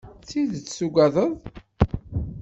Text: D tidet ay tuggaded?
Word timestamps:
D 0.19 0.23
tidet 0.27 0.67
ay 0.67 0.73
tuggaded? 0.77 1.33